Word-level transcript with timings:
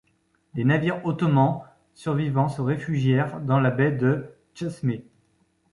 Les 0.55 0.63
navires 0.65 1.05
ottomans 1.05 1.61
survivants 1.93 2.49
se 2.49 2.59
réfugièrent 2.59 3.39
dans 3.39 3.59
la 3.59 3.69
baie 3.69 3.91
de 3.91 4.33
Tchesmé. 4.55 5.05